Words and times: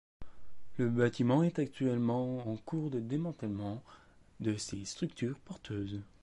Le 0.77 0.89
bâtiment 0.89 1.43
est 1.43 1.59
actuellement 1.59 2.47
en 2.51 2.57
cours 2.57 2.89
de 2.89 2.99
démantèlement 2.99 3.83
de 4.39 4.55
ses 4.55 4.83
structures 4.83 5.37
porteuses. 5.45 5.99